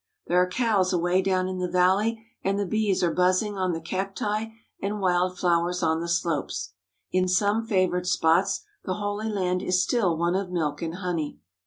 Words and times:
There 0.25 0.41
are 0.41 0.49
cows 0.49 0.91
away 0.91 1.21
down 1.21 1.47
in 1.47 1.59
the 1.59 1.69
valley 1.69 2.25
and 2.43 2.57
the 2.57 2.65
bees 2.65 3.03
are 3.03 3.13
buzzing 3.13 3.55
on 3.55 3.71
the 3.71 3.79
cacti 3.79 4.47
and 4.81 4.99
wild 4.99 5.37
flowers 5.37 5.83
on 5.83 5.99
the 6.01 6.09
slopes. 6.09 6.73
In 7.11 7.27
some 7.27 7.67
favoured 7.67 8.07
spots 8.07 8.63
the 8.83 8.95
Holy 8.95 9.29
Land 9.29 9.61
is 9.61 9.83
still 9.83 10.17
one 10.17 10.33
of 10.33 10.49
milk 10.49 10.81
and 10.81 10.95
honey. 10.95 11.37